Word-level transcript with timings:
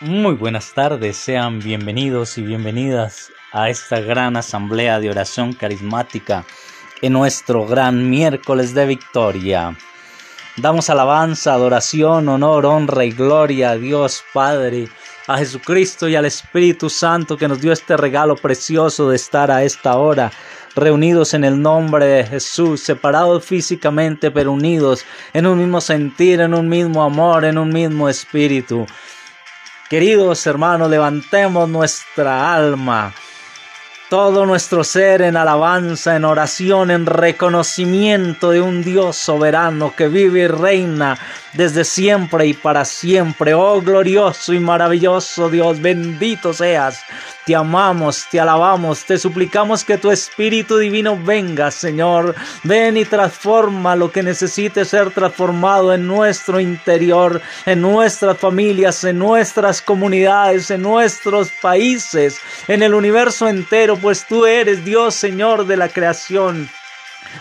Muy 0.00 0.34
buenas 0.34 0.74
tardes, 0.74 1.16
sean 1.16 1.60
bienvenidos 1.60 2.36
y 2.36 2.42
bienvenidas 2.42 3.30
a 3.52 3.70
esta 3.70 4.00
gran 4.00 4.36
asamblea 4.36 4.98
de 4.98 5.10
oración 5.10 5.52
carismática 5.52 6.44
en 7.02 7.12
nuestro 7.12 7.66
gran 7.66 8.10
miércoles 8.10 8.74
de 8.74 8.86
victoria. 8.86 9.76
Damos 10.56 10.90
alabanza, 10.90 11.54
adoración, 11.54 12.28
honor, 12.28 12.66
honra 12.66 13.04
y 13.04 13.12
gloria 13.12 13.70
a 13.70 13.76
Dios 13.76 14.24
Padre, 14.32 14.88
a 15.26 15.38
Jesucristo 15.38 16.08
y 16.08 16.16
al 16.16 16.24
Espíritu 16.24 16.90
Santo 16.90 17.36
que 17.36 17.48
nos 17.48 17.60
dio 17.60 17.72
este 17.72 17.96
regalo 17.96 18.34
precioso 18.36 19.08
de 19.08 19.16
estar 19.16 19.50
a 19.50 19.62
esta 19.62 19.96
hora 19.96 20.32
reunidos 20.74 21.34
en 21.34 21.44
el 21.44 21.60
nombre 21.60 22.06
de 22.06 22.24
Jesús, 22.24 22.80
separados 22.80 23.44
físicamente 23.44 24.30
pero 24.30 24.52
unidos 24.52 25.04
en 25.32 25.46
un 25.46 25.58
mismo 25.58 25.80
sentir, 25.80 26.40
en 26.40 26.54
un 26.54 26.68
mismo 26.68 27.02
amor, 27.02 27.44
en 27.44 27.58
un 27.58 27.68
mismo 27.68 28.08
espíritu. 28.08 28.86
Queridos 29.88 30.46
hermanos, 30.46 30.88
levantemos 30.88 31.68
nuestra 31.68 32.54
alma, 32.54 33.12
todo 34.12 34.44
nuestro 34.44 34.84
ser 34.84 35.22
en 35.22 35.38
alabanza, 35.38 36.14
en 36.14 36.26
oración, 36.26 36.90
en 36.90 37.06
reconocimiento 37.06 38.50
de 38.50 38.60
un 38.60 38.84
Dios 38.84 39.16
soberano 39.16 39.94
que 39.96 40.08
vive 40.08 40.40
y 40.40 40.48
reina 40.48 41.18
desde 41.54 41.84
siempre 41.84 42.46
y 42.46 42.52
para 42.52 42.84
siempre. 42.84 43.54
Oh 43.54 43.80
glorioso 43.80 44.52
y 44.52 44.60
maravilloso 44.60 45.48
Dios, 45.48 45.80
bendito 45.80 46.52
seas. 46.52 47.02
Te 47.44 47.56
amamos, 47.56 48.26
te 48.30 48.38
alabamos, 48.38 49.04
te 49.04 49.18
suplicamos 49.18 49.84
que 49.84 49.98
tu 49.98 50.12
Espíritu 50.12 50.78
Divino 50.78 51.18
venga, 51.20 51.72
Señor. 51.72 52.36
Ven 52.62 52.96
y 52.96 53.04
transforma 53.04 53.96
lo 53.96 54.12
que 54.12 54.22
necesite 54.22 54.84
ser 54.84 55.10
transformado 55.10 55.92
en 55.92 56.06
nuestro 56.06 56.60
interior, 56.60 57.42
en 57.66 57.80
nuestras 57.80 58.38
familias, 58.38 59.02
en 59.02 59.18
nuestras 59.18 59.82
comunidades, 59.82 60.70
en 60.70 60.82
nuestros 60.82 61.50
países, 61.60 62.38
en 62.68 62.84
el 62.84 62.94
universo 62.94 63.48
entero, 63.48 63.96
pues 64.02 64.26
tú 64.26 64.44
eres 64.44 64.84
Dios, 64.84 65.14
Señor 65.14 65.66
de 65.66 65.76
la 65.76 65.88
creación. 65.88 66.68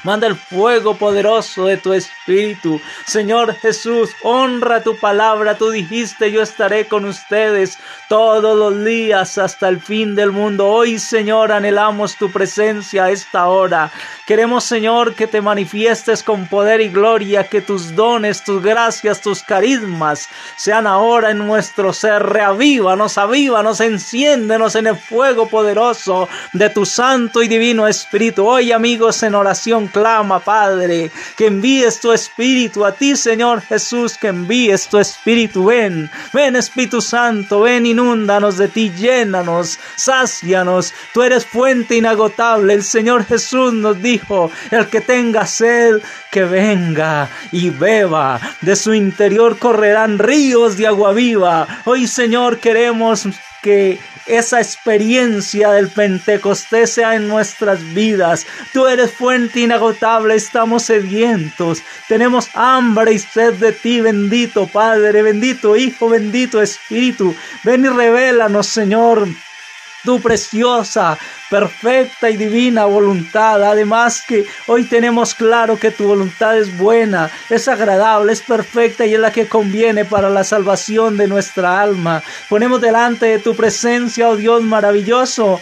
Manda 0.04 0.28
el 0.28 0.36
fuego 0.36 0.96
poderoso 0.96 1.68
de 1.68 1.78
tu 1.78 1.94
espíritu. 1.94 2.82
Señor 3.06 3.56
Jesús, 3.56 4.12
honra 4.24 4.82
tu 4.82 4.98
palabra. 4.98 5.58
Tú 5.58 5.70
dijiste, 5.70 6.32
yo 6.32 6.42
estaré 6.42 6.88
con 6.88 7.06
ustedes 7.06 7.78
todos 8.10 8.58
los 8.58 8.84
días 8.84 9.38
hasta 9.38 9.70
el 9.70 9.80
fin 9.80 10.16
del 10.16 10.32
mundo. 10.32 10.68
Hoy, 10.68 10.98
Señor, 11.00 11.52
anhelamos 11.52 12.18
tu 12.18 12.32
presencia 12.32 13.06
a 13.06 13.12
esta 13.12 13.48
hora. 13.48 13.92
Queremos, 14.26 14.64
Señor, 14.64 15.14
que 15.14 15.28
te 15.28 15.42
manifiestes 15.42 16.24
con 16.24 16.48
poder 16.48 16.82
y 16.82 16.90
gloria, 16.90 17.48
que 17.48 17.62
tus 17.62 17.96
dones, 17.96 18.44
tus 18.44 18.62
gracias, 18.62 19.22
tus 19.22 19.44
carismas 19.44 20.28
sean 20.58 20.88
ahora 20.88 21.32
en 21.32 21.38
nuestro 21.38 21.94
ser. 21.94 22.24
Reavívanos, 22.24 23.18
avívanos, 23.18 23.80
enciéndenos 23.82 24.76
en 24.76 24.88
el 24.88 24.98
fuego 24.98 25.48
poderoso 25.48 26.28
de 26.54 26.70
tu 26.70 26.86
santo 26.86 27.44
y 27.44 27.48
divino 27.48 27.88
espíritu. 27.88 28.46
Hoy, 28.46 28.72
amigos, 28.72 29.22
en 29.24 29.36
oración 29.36 29.71
clama, 29.88 30.40
Padre, 30.40 31.12
que 31.38 31.48
envíes 31.48 32.00
tu 32.00 32.12
Espíritu 32.12 32.86
a 32.86 32.92
ti, 32.92 33.16
Señor 33.16 33.62
Jesús, 33.62 34.18
que 34.18 34.28
envíes 34.28 34.88
tu 34.88 34.98
Espíritu. 34.98 35.66
Ven, 35.66 36.10
ven 36.34 36.56
Espíritu 36.56 37.02
Santo, 37.02 37.62
ven, 37.62 37.86
inúndanos 37.86 38.58
de 38.58 38.68
ti, 38.68 38.92
llénanos, 38.92 39.80
sácianos. 39.96 40.94
Tú 41.14 41.24
eres 41.24 41.46
fuente 41.46 41.96
inagotable. 41.96 42.74
El 42.74 42.84
Señor 42.84 43.26
Jesús 43.26 43.74
nos 43.74 44.02
dijo, 44.02 44.52
el 44.72 44.88
que 44.88 45.02
tenga 45.02 45.46
sed, 45.46 46.02
que 46.32 46.44
venga 46.44 47.30
y 47.52 47.70
beba. 47.70 48.40
De 48.62 48.76
su 48.76 48.94
interior 48.94 49.58
correrán 49.58 50.20
ríos 50.20 50.78
de 50.78 50.88
agua 50.88 51.14
viva. 51.14 51.68
Hoy, 51.86 52.08
Señor, 52.08 52.60
queremos 52.60 53.28
que 53.62 54.00
esa 54.38 54.60
experiencia 54.60 55.72
del 55.72 55.90
Pentecostés 55.90 56.94
sea 56.94 57.16
en 57.16 57.28
nuestras 57.28 57.94
vidas. 57.94 58.46
Tú 58.74 58.88
eres 58.88 59.12
fuente 59.12 59.60
inagotable, 59.60 60.36
estamos 60.36 60.84
sedientos, 60.84 61.84
tenemos 62.08 62.50
hambre 62.54 63.14
y 63.14 63.20
sed 63.20 63.54
de 63.56 63.72
ti, 63.72 64.02
bendito 64.02 64.68
Padre, 64.68 65.22
bendito 65.22 65.76
Hijo, 65.76 66.10
bendito 66.10 66.62
Espíritu. 66.62 67.36
Ven 67.64 67.86
y 67.86 67.90
revélanos, 67.90 68.68
Señor 68.68 69.28
tu 70.04 70.20
preciosa, 70.22 71.18
perfecta 71.50 72.30
y 72.30 72.38
divina 72.38 72.86
voluntad. 72.86 73.64
Además 73.64 74.24
que 74.28 74.46
hoy 74.68 74.86
tenemos 74.86 75.34
claro 75.34 75.78
que 75.78 75.92
tu 75.92 76.08
voluntad 76.08 76.58
es 76.58 76.76
buena, 76.78 77.30
es 77.50 77.68
agradable, 77.68 78.34
es 78.34 78.42
perfecta 78.42 79.06
y 79.06 79.14
es 79.14 79.20
la 79.20 79.32
que 79.32 79.48
conviene 79.48 80.06
para 80.06 80.30
la 80.30 80.44
salvación 80.44 81.18
de 81.18 81.28
nuestra 81.28 81.82
alma. 81.82 82.24
Ponemos 82.50 82.82
delante 82.82 83.28
de 83.28 83.40
tu 83.40 83.56
presencia, 83.56 84.30
oh 84.30 84.36
Dios 84.36 84.64
maravilloso, 84.64 85.60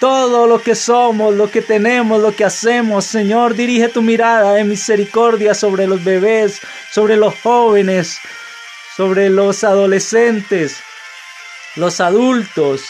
todo 0.00 0.46
lo 0.46 0.60
que 0.60 0.74
somos, 0.74 1.34
lo 1.34 1.50
que 1.50 1.62
tenemos, 1.62 2.20
lo 2.20 2.34
que 2.34 2.44
hacemos. 2.44 3.04
Señor, 3.04 3.54
dirige 3.54 3.88
tu 3.88 4.02
mirada 4.02 4.54
de 4.54 4.64
misericordia 4.64 5.54
sobre 5.54 5.86
los 5.86 6.02
bebés, 6.02 6.60
sobre 6.90 7.16
los 7.16 7.34
jóvenes, 7.40 8.18
sobre 8.96 9.30
los 9.30 9.62
adolescentes, 9.64 10.78
los 11.76 12.00
adultos 12.00 12.82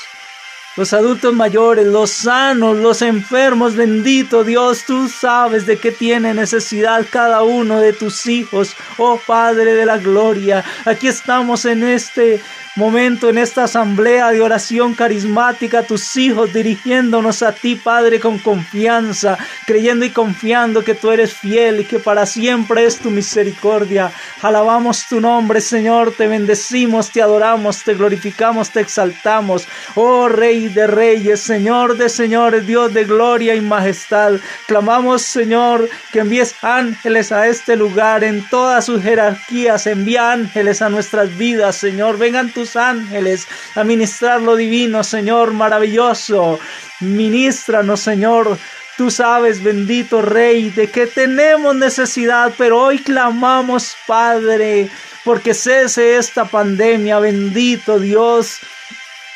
los 0.76 0.92
adultos 0.92 1.34
mayores, 1.34 1.86
los 1.86 2.10
sanos, 2.10 2.76
los 2.76 3.02
enfermos, 3.02 3.76
bendito 3.76 4.42
Dios, 4.44 4.84
tú 4.86 5.08
sabes 5.08 5.66
de 5.66 5.76
qué 5.76 5.92
tiene 5.92 6.32
necesidad 6.32 7.06
cada 7.10 7.42
uno 7.42 7.80
de 7.80 7.92
tus 7.92 8.26
hijos, 8.26 8.74
oh 8.96 9.20
Padre 9.26 9.74
de 9.74 9.84
la 9.84 9.98
Gloria. 9.98 10.64
Aquí 10.84 11.08
estamos 11.08 11.64
en 11.64 11.82
este 11.84 12.40
momento 12.76 13.28
en 13.28 13.38
esta 13.38 13.64
asamblea 13.64 14.30
de 14.30 14.40
oración 14.40 14.94
carismática, 14.94 15.82
tus 15.82 16.16
hijos 16.16 16.52
dirigiéndonos 16.52 17.42
a 17.42 17.52
ti, 17.52 17.74
Padre, 17.74 18.18
con 18.18 18.38
confianza, 18.38 19.36
creyendo 19.66 20.06
y 20.06 20.10
confiando 20.10 20.82
que 20.82 20.94
tú 20.94 21.10
eres 21.10 21.34
fiel 21.34 21.80
y 21.80 21.84
que 21.84 21.98
para 21.98 22.24
siempre 22.24 22.84
es 22.84 22.98
tu 22.98 23.10
misericordia. 23.10 24.10
Alabamos 24.40 25.06
tu 25.08 25.20
nombre, 25.20 25.60
Señor, 25.60 26.14
te 26.16 26.26
bendecimos, 26.26 27.10
te 27.10 27.20
adoramos, 27.20 27.82
te 27.82 27.94
glorificamos, 27.94 28.70
te 28.70 28.80
exaltamos. 28.80 29.66
Oh 29.94 30.28
Rey 30.28 30.68
de 30.68 30.86
Reyes, 30.86 31.40
Señor 31.40 31.96
de 31.96 32.08
Señores, 32.08 32.66
Dios 32.66 32.94
de 32.94 33.04
gloria 33.04 33.54
y 33.54 33.60
majestad. 33.60 34.34
Clamamos, 34.66 35.22
Señor, 35.22 35.88
que 36.10 36.20
envíes 36.20 36.54
ángeles 36.62 37.32
a 37.32 37.48
este 37.48 37.76
lugar 37.76 38.24
en 38.24 38.48
todas 38.48 38.86
sus 38.86 39.02
jerarquías. 39.02 39.86
Envía 39.86 40.32
ángeles 40.32 40.80
a 40.80 40.88
nuestras 40.88 41.36
vidas, 41.36 41.76
Señor. 41.76 42.18
Vengan 42.18 42.50
tus 42.62 42.76
ángeles 42.76 43.48
a 43.74 43.82
ministrar 43.82 44.40
lo 44.40 44.54
divino, 44.54 45.02
Señor 45.02 45.52
maravilloso. 45.52 46.60
Ministranos, 47.00 48.00
Señor. 48.00 48.56
Tú 48.96 49.10
sabes, 49.10 49.64
bendito 49.64 50.22
Rey, 50.22 50.70
de 50.70 50.88
que 50.88 51.06
tenemos 51.08 51.74
necesidad, 51.74 52.52
pero 52.56 52.78
hoy 52.78 53.00
clamamos, 53.00 53.96
Padre, 54.06 54.88
porque 55.24 55.54
cese 55.54 56.16
esta 56.16 56.44
pandemia, 56.44 57.18
bendito 57.18 57.98
Dios. 57.98 58.58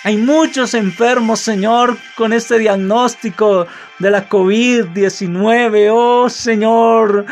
Hay 0.05 0.19
muchos 0.19 0.75
enfermos, 0.75 1.41
Señor, 1.41 1.99
con 2.15 2.33
este 2.33 2.61
diagnóstico 2.61 3.67
de 3.99 4.11
la 4.13 4.29
COVID-19. 4.29 5.91
Oh, 5.93 6.29
Señor, 6.31 7.27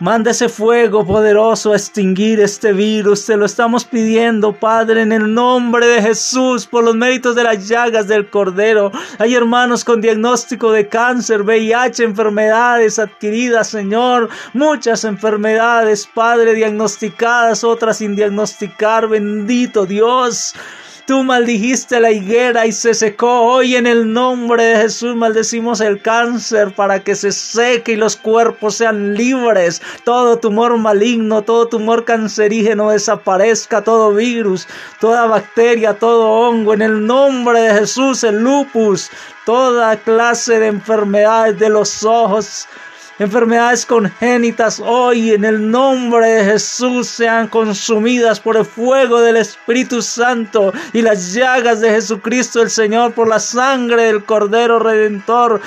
Manda 0.00 0.30
ese 0.30 0.48
fuego 0.48 1.04
poderoso 1.04 1.72
a 1.72 1.76
extinguir 1.76 2.38
este 2.38 2.72
virus. 2.72 3.26
Te 3.26 3.36
lo 3.36 3.44
estamos 3.44 3.84
pidiendo, 3.84 4.52
Padre, 4.52 5.02
en 5.02 5.10
el 5.10 5.34
nombre 5.34 5.88
de 5.88 6.00
Jesús, 6.00 6.66
por 6.66 6.84
los 6.84 6.94
méritos 6.94 7.34
de 7.34 7.42
las 7.42 7.66
llagas 7.66 8.06
del 8.06 8.30
Cordero. 8.30 8.92
Hay 9.18 9.34
hermanos 9.34 9.84
con 9.84 10.00
diagnóstico 10.00 10.70
de 10.70 10.86
cáncer, 10.86 11.42
VIH, 11.42 12.04
enfermedades 12.04 13.00
adquiridas, 13.00 13.70
Señor. 13.70 14.28
Muchas 14.52 15.02
enfermedades, 15.02 16.06
Padre, 16.06 16.54
diagnosticadas, 16.54 17.64
otras 17.64 17.96
sin 17.96 18.14
diagnosticar. 18.14 19.08
Bendito 19.08 19.84
Dios. 19.84 20.54
Tú 21.08 21.24
maldijiste 21.24 22.00
la 22.00 22.10
higuera 22.10 22.66
y 22.66 22.72
se 22.72 22.92
secó. 22.92 23.40
Hoy 23.40 23.76
en 23.76 23.86
el 23.86 24.12
nombre 24.12 24.62
de 24.62 24.76
Jesús 24.76 25.16
maldecimos 25.16 25.80
el 25.80 26.02
cáncer 26.02 26.74
para 26.74 27.02
que 27.02 27.14
se 27.14 27.32
seque 27.32 27.92
y 27.92 27.96
los 27.96 28.14
cuerpos 28.14 28.74
sean 28.74 29.14
libres. 29.14 29.80
Todo 30.04 30.38
tumor 30.38 30.76
maligno, 30.76 31.40
todo 31.40 31.66
tumor 31.66 32.04
cancerígeno 32.04 32.90
desaparezca, 32.90 33.82
todo 33.82 34.12
virus, 34.12 34.68
toda 35.00 35.24
bacteria, 35.24 35.94
todo 35.94 36.28
hongo. 36.28 36.74
En 36.74 36.82
el 36.82 37.06
nombre 37.06 37.58
de 37.62 37.80
Jesús, 37.80 38.22
el 38.22 38.40
lupus, 38.40 39.10
toda 39.46 39.96
clase 39.96 40.58
de 40.58 40.66
enfermedades 40.66 41.58
de 41.58 41.70
los 41.70 42.04
ojos 42.04 42.68
enfermedades 43.18 43.84
congénitas 43.84 44.80
hoy 44.84 45.32
en 45.32 45.44
el 45.44 45.70
nombre 45.70 46.28
de 46.28 46.44
Jesús 46.52 47.08
sean 47.08 47.48
consumidas 47.48 48.40
por 48.40 48.56
el 48.56 48.64
fuego 48.64 49.20
del 49.20 49.36
Espíritu 49.36 50.02
Santo 50.02 50.72
y 50.92 51.02
las 51.02 51.32
llagas 51.34 51.80
de 51.80 51.90
Jesucristo 51.90 52.62
el 52.62 52.70
Señor 52.70 53.12
por 53.12 53.28
la 53.28 53.40
sangre 53.40 54.04
del 54.04 54.24
Cordero 54.24 54.78
Redentor. 54.78 55.60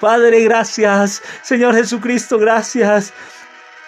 Padre, 0.00 0.42
gracias. 0.44 1.22
Señor 1.42 1.74
Jesucristo, 1.74 2.38
gracias. 2.38 3.12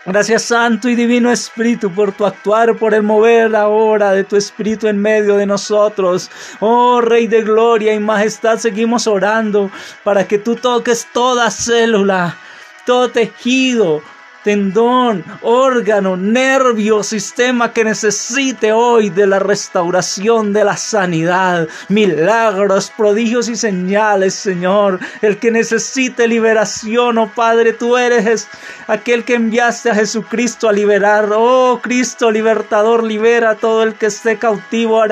Gracias 0.07 0.45
Santo 0.45 0.89
y 0.89 0.95
Divino 0.95 1.31
Espíritu 1.31 1.93
por 1.93 2.13
tu 2.13 2.25
actuar, 2.25 2.75
por 2.77 2.95
el 2.95 3.03
mover 3.03 3.55
ahora 3.55 4.13
de 4.13 4.25
tu 4.25 4.37
Espíritu 4.37 4.89
en 4.89 4.99
medio 4.99 5.37
de 5.37 5.45
nosotros. 5.45 6.31
Oh 6.61 7.03
Rey 7.03 7.27
de 7.27 7.43
Gloria 7.43 7.93
y 7.93 8.01
Majestad, 8.01 8.57
seguimos 8.59 9.07
orando 9.07 9.71
para 10.03 10.27
que 10.27 10.39
tú 10.39 10.57
toques 10.57 11.07
toda 11.13 11.51
célula, 11.51 12.39
todo 12.87 13.11
tejido, 13.11 14.03
tendón, 14.43 15.25
órgano, 15.43 16.17
nervio, 16.17 17.03
sistema 17.03 17.73
que 17.73 17.85
necesite 17.85 18.73
hoy 18.73 19.11
de 19.11 19.27
la 19.27 19.39
restauración, 19.39 20.53
de 20.53 20.65
la 20.65 20.77
sanidad, 20.77 21.69
milagros, 21.89 22.91
prodigios 22.97 23.49
y 23.49 23.57
señales, 23.57 24.35
Señor. 24.35 24.99
El 25.21 25.39
que 25.39 25.51
necesite 25.51 26.27
liberación, 26.27 27.19
oh 27.19 27.31
Padre, 27.35 27.73
tú 27.73 27.97
eres 27.97 28.49
aquel 28.87 29.25
que 29.25 29.35
enviaste 29.35 29.91
a 29.91 29.95
Jesucristo 29.95 30.69
a 30.69 30.73
liberar. 30.73 31.31
Oh 31.35 31.81
Cristo, 31.83 32.31
libertador, 32.31 33.05
libera 33.05 33.51
a 33.51 33.55
todo 33.57 33.83
el 33.83 33.95
que 33.95 34.07
esté 34.07 34.39
cautivo. 34.39 35.03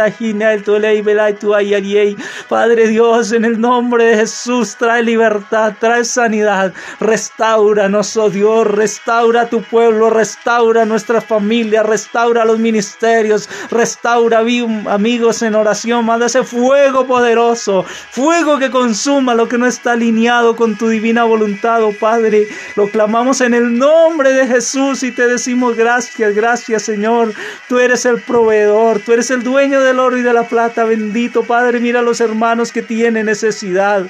Padre 2.49 2.89
Dios, 2.89 3.33
en 3.33 3.45
el 3.45 3.61
nombre 3.61 4.05
de 4.05 4.17
Jesús, 4.17 4.77
trae 4.77 5.03
libertad, 5.03 5.75
trae 5.79 6.05
sanidad. 6.05 6.73
Restauranos, 7.01 8.17
oh 8.17 8.31
Dios, 8.31 8.67
restaura 8.67 9.18
restaura 9.19 9.51
tu 9.51 9.63
pueblo, 9.63 10.11
restaura 10.11 10.85
nuestra 10.85 11.21
familia, 11.21 11.83
restaura 11.83 12.45
los 12.45 12.61
ministerios, 12.61 13.49
restaura 13.69 14.39
amigos 14.39 15.43
en 15.43 15.57
oración, 15.57 16.05
manda 16.05 16.27
ese 16.27 16.45
fuego 16.45 17.05
poderoso, 17.05 17.85
fuego 18.13 18.61
que 18.61 18.71
consuma 18.71 19.35
lo 19.35 19.49
que 19.49 19.59
no 19.59 19.67
está 19.67 19.93
alineado 19.93 20.55
con 20.55 20.79
tu 20.79 20.87
divina 20.87 21.25
voluntad, 21.25 21.83
oh 21.83 21.93
Padre. 21.93 22.47
Lo 22.77 22.89
clamamos 22.89 23.41
en 23.41 23.55
el 23.55 23.77
nombre 23.77 24.33
de 24.33 24.47
Jesús 24.47 25.03
y 25.03 25.11
te 25.11 25.27
decimos 25.27 25.75
gracias, 25.75 26.33
gracias 26.33 26.85
Señor. 26.85 27.35
Tú 27.69 27.81
eres 27.81 28.07
el 28.07 28.23
proveedor, 28.23 29.01
tú 29.01 29.15
eres 29.15 29.33
el 29.33 29.43
dueño 29.43 29.81
del 29.81 29.99
oro 29.99 30.17
y 30.17 30.23
de 30.23 30.33
la 30.33 30.45
plata, 30.45 30.85
bendito 30.85 31.43
Padre. 31.43 31.81
Mira 31.81 31.99
a 31.99 32.05
los 32.05 32.21
hermanos 32.21 32.71
que 32.71 32.83
tienen 32.83 33.27
necesidad. 33.27 34.07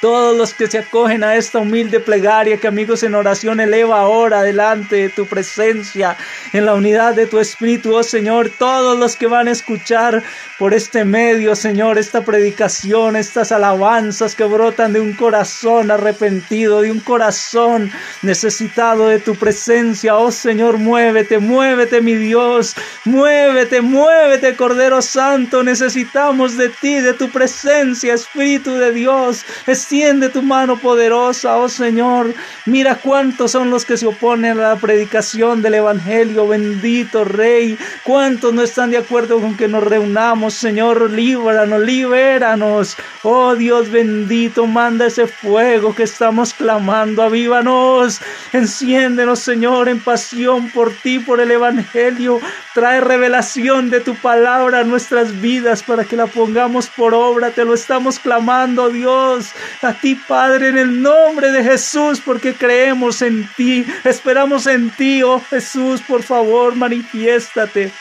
Todos 0.00 0.36
los 0.36 0.52
que 0.52 0.66
se 0.66 0.78
acogen 0.78 1.24
a 1.24 1.36
esta 1.36 1.58
humilde 1.58 2.00
plegaria 2.00 2.58
que 2.58 2.68
amigos 2.68 3.02
en 3.02 3.14
oración 3.14 3.60
eleva 3.60 4.00
ahora 4.00 4.42
delante 4.42 4.96
de 4.96 5.08
tu 5.08 5.26
presencia 5.26 6.16
en 6.52 6.66
la 6.66 6.74
unidad 6.74 7.14
de 7.14 7.26
tu 7.26 7.38
espíritu, 7.38 7.94
oh 7.94 8.02
Señor, 8.02 8.50
todos 8.58 8.98
los 8.98 9.16
que 9.16 9.26
van 9.26 9.48
a 9.48 9.52
escuchar 9.52 10.22
por 10.58 10.74
este 10.74 11.04
medio, 11.04 11.56
Señor, 11.56 11.98
esta 11.98 12.24
predicación, 12.24 13.16
estas 13.16 13.52
alabanzas 13.52 14.34
que 14.34 14.44
brotan 14.44 14.92
de 14.92 15.00
un 15.00 15.14
corazón 15.14 15.90
arrepentido, 15.90 16.80
de 16.82 16.90
un 16.90 17.00
corazón 17.00 17.90
necesitado 18.22 19.08
de 19.08 19.18
tu 19.18 19.34
presencia, 19.34 20.16
oh 20.16 20.30
Señor, 20.30 20.78
muévete, 20.78 21.38
muévete 21.38 22.00
mi 22.00 22.14
Dios, 22.14 22.74
muévete, 23.04 23.80
muévete 23.80 24.56
Cordero 24.56 25.02
Santo, 25.02 25.62
necesitamos 25.62 26.56
de 26.56 26.68
ti, 26.68 27.00
de 27.00 27.14
tu 27.14 27.30
presencia, 27.30 28.14
Espíritu 28.14 28.74
de 28.74 28.92
Dios. 28.92 29.44
Extiende 29.86 30.30
tu 30.30 30.42
mano 30.42 30.76
poderosa, 30.78 31.58
oh 31.58 31.68
Señor. 31.68 32.34
Mira 32.64 32.96
cuántos 32.96 33.52
son 33.52 33.70
los 33.70 33.84
que 33.84 33.96
se 33.96 34.08
oponen 34.08 34.58
a 34.58 34.70
la 34.70 34.76
predicación 34.80 35.62
del 35.62 35.74
Evangelio, 35.74 36.48
bendito 36.48 37.22
Rey. 37.22 37.78
Cuántos 38.02 38.52
no 38.52 38.62
están 38.62 38.90
de 38.90 38.96
acuerdo 38.96 39.40
con 39.40 39.56
que 39.56 39.68
nos 39.68 39.84
reunamos, 39.84 40.54
Señor. 40.54 41.12
Líbranos, 41.12 41.80
libéranos. 41.82 42.96
Oh 43.22 43.54
Dios 43.54 43.88
bendito, 43.88 44.66
manda 44.66 45.06
ese 45.06 45.28
fuego 45.28 45.94
que 45.94 46.02
estamos 46.02 46.52
clamando. 46.52 47.22
Avívanos, 47.22 48.20
enciéndenos, 48.52 49.38
Señor, 49.38 49.88
en 49.88 50.00
pasión 50.00 50.68
por 50.70 50.92
ti, 50.94 51.20
por 51.20 51.40
el 51.40 51.52
Evangelio. 51.52 52.40
Trae 52.74 53.00
revelación 53.00 53.90
de 53.90 54.00
tu 54.00 54.16
palabra 54.16 54.80
a 54.80 54.84
nuestras 54.84 55.40
vidas 55.40 55.84
para 55.84 56.02
que 56.02 56.16
la 56.16 56.26
pongamos 56.26 56.88
por 56.88 57.14
obra. 57.14 57.52
Te 57.52 57.64
lo 57.64 57.72
estamos 57.72 58.18
clamando, 58.18 58.88
Dios 58.88 59.54
a 59.82 59.92
ti, 59.94 60.14
Padre, 60.14 60.68
en 60.68 60.78
el 60.78 61.02
nombre 61.02 61.50
de 61.50 61.62
Jesús, 61.62 62.20
porque 62.24 62.54
creemos 62.54 63.22
en 63.22 63.48
ti, 63.56 63.84
esperamos 64.04 64.66
en 64.66 64.90
ti, 64.90 65.22
oh 65.22 65.40
Jesús, 65.40 66.00
por 66.02 66.22
favor, 66.22 66.74
manifiéstate. 66.74 67.92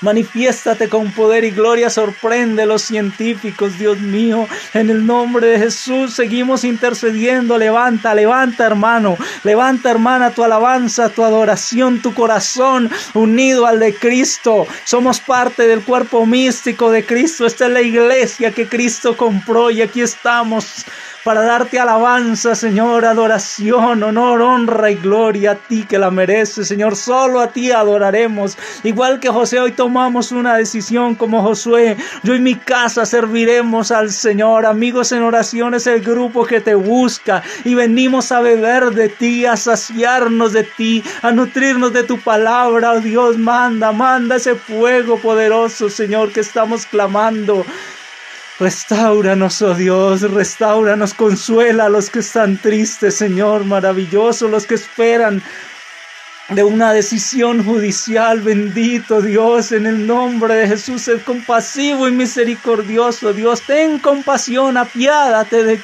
Manifiéstate 0.00 0.88
con 0.88 1.12
poder 1.12 1.44
y 1.44 1.50
gloria, 1.50 1.90
sorprende 1.90 2.62
a 2.62 2.66
los 2.66 2.82
científicos, 2.82 3.78
Dios 3.78 3.98
mío. 3.98 4.46
En 4.74 4.90
el 4.90 5.06
nombre 5.06 5.46
de 5.46 5.58
Jesús 5.58 6.14
seguimos 6.14 6.64
intercediendo. 6.64 7.58
Levanta, 7.58 8.14
levanta, 8.14 8.66
hermano. 8.66 9.16
Levanta, 9.42 9.90
hermana, 9.90 10.30
tu 10.30 10.44
alabanza, 10.44 11.08
tu 11.08 11.24
adoración, 11.24 12.02
tu 12.02 12.14
corazón 12.14 12.90
unido 13.14 13.66
al 13.66 13.80
de 13.80 13.94
Cristo. 13.94 14.66
Somos 14.84 15.20
parte 15.20 15.66
del 15.66 15.82
cuerpo 15.82 16.26
místico 16.26 16.90
de 16.90 17.04
Cristo. 17.04 17.46
Esta 17.46 17.66
es 17.66 17.72
la 17.72 17.82
iglesia 17.82 18.50
que 18.50 18.68
Cristo 18.68 19.16
compró 19.16 19.70
y 19.70 19.82
aquí 19.82 20.00
estamos 20.02 20.84
para 21.26 21.42
darte 21.42 21.80
alabanza, 21.80 22.54
Señor, 22.54 23.04
adoración, 23.04 24.00
honor, 24.04 24.40
honra 24.42 24.92
y 24.92 24.94
gloria 24.94 25.50
a 25.50 25.54
ti 25.56 25.82
que 25.82 25.98
la 25.98 26.12
mereces, 26.12 26.68
Señor. 26.68 26.94
Solo 26.94 27.40
a 27.40 27.48
ti 27.48 27.72
adoraremos. 27.72 28.56
Igual 28.84 29.18
que 29.18 29.28
José, 29.28 29.58
hoy 29.58 29.72
tomamos 29.72 30.30
una 30.30 30.56
decisión 30.56 31.16
como 31.16 31.42
Josué. 31.42 31.96
Yo 32.22 32.36
y 32.36 32.38
mi 32.38 32.54
casa 32.54 33.04
serviremos 33.04 33.90
al 33.90 34.12
Señor. 34.12 34.66
Amigos 34.66 35.10
en 35.10 35.24
oración 35.24 35.74
es 35.74 35.88
el 35.88 36.00
grupo 36.00 36.46
que 36.46 36.60
te 36.60 36.76
busca 36.76 37.42
y 37.64 37.74
venimos 37.74 38.30
a 38.30 38.38
beber 38.38 38.92
de 38.92 39.08
ti, 39.08 39.46
a 39.46 39.56
saciarnos 39.56 40.52
de 40.52 40.62
ti, 40.62 41.02
a 41.22 41.32
nutrirnos 41.32 41.92
de 41.92 42.04
tu 42.04 42.20
palabra. 42.20 42.92
Oh 42.92 43.00
Dios, 43.00 43.36
manda, 43.36 43.90
manda 43.90 44.36
ese 44.36 44.54
fuego 44.54 45.18
poderoso, 45.18 45.90
Señor, 45.90 46.30
que 46.30 46.38
estamos 46.38 46.86
clamando. 46.86 47.66
Restauranos, 48.58 49.60
oh 49.60 49.74
Dios, 49.74 50.22
restauranos, 50.22 51.12
consuela 51.12 51.86
a 51.86 51.88
los 51.90 52.08
que 52.08 52.20
están 52.20 52.56
tristes, 52.56 53.14
Señor, 53.14 53.66
maravilloso, 53.66 54.48
los 54.48 54.66
que 54.66 54.76
esperan 54.76 55.42
de 56.48 56.64
una 56.64 56.94
decisión 56.94 57.62
judicial, 57.62 58.40
bendito 58.40 59.20
Dios, 59.20 59.72
en 59.72 59.86
el 59.86 60.06
nombre 60.06 60.54
de 60.54 60.68
Jesús, 60.68 61.06
el 61.08 61.22
compasivo 61.22 62.08
y 62.08 62.12
misericordioso 62.12 63.34
Dios, 63.34 63.60
ten 63.60 63.98
compasión, 63.98 64.78
apiádate 64.78 65.62
de 65.62 65.80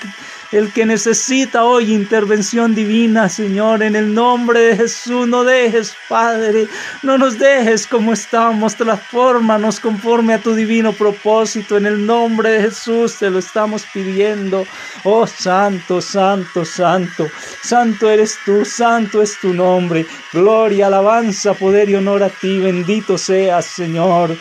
el 0.53 0.73
que 0.73 0.85
necesita 0.85 1.65
hoy 1.65 1.93
intervención 1.93 2.75
divina, 2.75 3.29
Señor, 3.29 3.83
en 3.83 3.97
el 3.97 4.13
nombre 4.13 4.61
de 4.61 4.77
Jesús, 4.77 5.27
no 5.27 5.45
dejes, 5.45 5.95
Padre, 6.09 6.69
no 7.03 7.17
nos 7.17 7.39
dejes 7.39 7.87
como 7.87 8.13
estamos, 8.13 8.77
transfórmanos 8.77 9.81
conforme 9.81 10.35
a 10.35 10.39
tu 10.39 10.55
divino 10.55 10.93
propósito, 10.93 11.79
en 11.79 11.87
el 11.87 12.07
nombre 12.07 12.51
de 12.51 12.63
Jesús 12.63 13.17
te 13.19 13.31
lo 13.31 13.39
estamos 13.39 13.85
pidiendo, 13.93 14.67
oh 15.05 15.27
Santo, 15.27 16.01
Santo, 16.01 16.65
Santo, 16.65 17.29
Santo 17.63 18.11
eres 18.11 18.39
tú, 18.45 18.65
Santo 18.65 19.23
es 19.23 19.41
tu 19.41 19.55
nombre, 19.55 20.07
gloria, 20.33 20.87
alabanza, 20.89 21.55
poder 21.55 21.89
y 21.89 21.95
honor 21.95 22.23
a 22.23 22.29
ti, 22.29 22.59
bendito 22.59 23.17
seas, 23.17 23.65
Señor. 23.65 24.37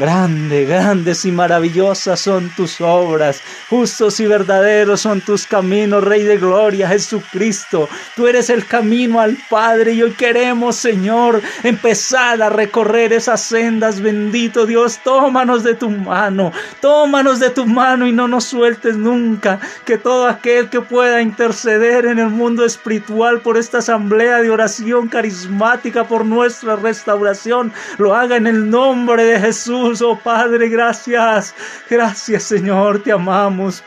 Grande, 0.00 0.64
grandes 0.64 1.26
y 1.26 1.30
maravillosas 1.30 2.20
son 2.20 2.48
tus 2.56 2.80
obras, 2.80 3.42
justos 3.68 4.18
y 4.18 4.26
verdaderos 4.26 5.02
son 5.02 5.20
tus 5.20 5.46
caminos, 5.46 6.02
Rey 6.02 6.22
de 6.22 6.38
Gloria, 6.38 6.88
Jesucristo. 6.88 7.86
Tú 8.16 8.26
eres 8.26 8.48
el 8.48 8.64
camino 8.64 9.20
al 9.20 9.36
Padre 9.50 9.92
y 9.92 10.02
hoy 10.02 10.12
queremos, 10.12 10.76
Señor, 10.76 11.42
empezar 11.64 12.40
a 12.40 12.48
recorrer 12.48 13.12
esas 13.12 13.42
sendas, 13.42 14.00
bendito 14.00 14.64
Dios. 14.64 15.00
Tómanos 15.04 15.64
de 15.64 15.74
tu 15.74 15.90
mano, 15.90 16.50
tómanos 16.80 17.38
de 17.38 17.50
tu 17.50 17.66
mano 17.66 18.06
y 18.06 18.12
no 18.12 18.26
nos 18.26 18.44
sueltes 18.44 18.96
nunca. 18.96 19.60
Que 19.84 19.98
todo 19.98 20.28
aquel 20.28 20.70
que 20.70 20.80
pueda 20.80 21.20
interceder 21.20 22.06
en 22.06 22.18
el 22.18 22.30
mundo 22.30 22.64
espiritual 22.64 23.42
por 23.42 23.58
esta 23.58 23.78
asamblea 23.78 24.38
de 24.38 24.48
oración 24.48 25.08
carismática, 25.08 26.04
por 26.04 26.24
nuestra 26.24 26.76
restauración, 26.76 27.70
lo 27.98 28.14
haga 28.14 28.36
en 28.36 28.46
el 28.46 28.70
nombre 28.70 29.24
de 29.24 29.38
Jesús 29.38 29.89
oh 30.00 30.16
Padre, 30.16 30.68
gracias. 30.68 31.54
Gracias, 31.88 32.44
Señor, 32.44 33.02
te 33.02 33.12
amamos. 33.12 33.82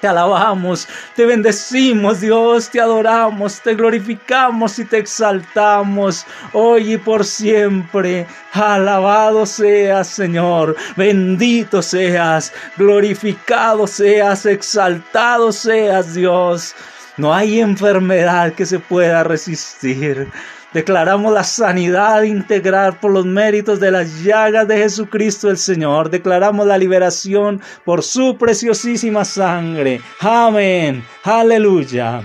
te 0.00 0.08
alabamos, 0.08 0.88
te 1.14 1.24
bendecimos, 1.24 2.20
Dios, 2.20 2.68
te 2.70 2.80
adoramos, 2.80 3.60
te 3.60 3.76
glorificamos 3.76 4.76
y 4.80 4.84
te 4.84 4.98
exaltamos 4.98 6.26
hoy 6.52 6.94
y 6.94 6.98
por 6.98 7.24
siempre. 7.24 8.26
Alabado 8.52 9.46
seas, 9.46 10.08
Señor, 10.08 10.74
bendito 10.96 11.80
seas, 11.82 12.52
glorificado 12.76 13.86
seas, 13.86 14.44
exaltado 14.44 15.52
seas, 15.52 16.14
Dios. 16.14 16.74
No 17.16 17.32
hay 17.32 17.60
enfermedad 17.60 18.54
que 18.54 18.66
se 18.66 18.80
pueda 18.80 19.22
resistir. 19.22 20.26
Declaramos 20.74 21.32
la 21.32 21.44
sanidad 21.44 22.22
integral 22.22 22.98
por 22.98 23.12
los 23.12 23.24
méritos 23.24 23.80
de 23.80 23.90
las 23.90 24.22
llagas 24.22 24.68
de 24.68 24.78
Jesucristo 24.78 25.50
el 25.50 25.58
Señor. 25.58 26.10
Declaramos 26.10 26.66
la 26.66 26.78
liberación 26.78 27.60
por 27.84 28.02
su 28.02 28.36
preciosísima 28.36 29.24
sangre. 29.24 30.00
Amén. 30.20 31.04
Aleluya. 31.24 32.20